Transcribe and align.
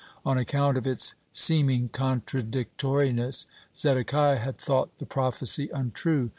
On 0.25 0.35
account 0.35 0.77
of 0.79 0.87
its 0.87 1.13
seeming 1.31 1.89
contradictoriness, 1.89 3.45
Zedekiah 3.75 4.39
had 4.39 4.57
thought 4.57 4.97
the 4.97 5.05
prophecy 5.05 5.69
untrue. 5.71 6.29